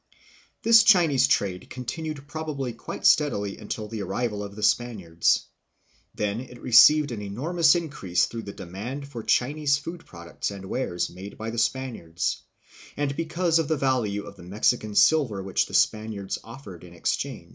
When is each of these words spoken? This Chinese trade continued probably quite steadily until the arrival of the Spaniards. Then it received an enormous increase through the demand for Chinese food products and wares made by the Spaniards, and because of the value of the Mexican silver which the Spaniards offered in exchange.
This 0.63 0.81
Chinese 0.81 1.27
trade 1.27 1.69
continued 1.69 2.27
probably 2.27 2.73
quite 2.73 3.05
steadily 3.05 3.59
until 3.59 3.87
the 3.87 4.01
arrival 4.01 4.41
of 4.41 4.55
the 4.55 4.63
Spaniards. 4.63 5.45
Then 6.15 6.39
it 6.41 6.59
received 6.59 7.11
an 7.11 7.21
enormous 7.21 7.75
increase 7.75 8.25
through 8.25 8.41
the 8.41 8.51
demand 8.51 9.07
for 9.07 9.21
Chinese 9.21 9.77
food 9.77 10.03
products 10.07 10.49
and 10.49 10.65
wares 10.65 11.11
made 11.11 11.37
by 11.37 11.51
the 11.51 11.59
Spaniards, 11.59 12.41
and 12.97 13.15
because 13.15 13.59
of 13.59 13.67
the 13.67 13.77
value 13.77 14.23
of 14.23 14.37
the 14.37 14.41
Mexican 14.43 14.95
silver 14.95 15.43
which 15.43 15.67
the 15.67 15.75
Spaniards 15.75 16.39
offered 16.43 16.83
in 16.83 16.95
exchange. 16.95 17.49